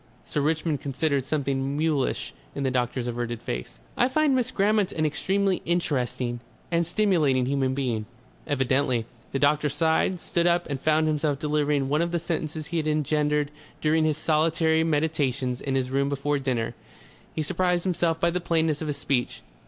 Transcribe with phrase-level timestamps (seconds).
[0.25, 3.79] Sir Richmond considered something mulish in the doctor's averted face.
[3.95, 6.39] "I find Miss Grammont an extremely interesting
[6.71, 8.07] and stimulating human being.
[8.47, 12.77] "Evidently." The doctor sighed, stood up and found himself delivering one of the sentences he
[12.77, 16.73] had engendered during his solitary meditations in his room before dinner.
[17.35, 19.43] He surprised himself by the plainness of his speech.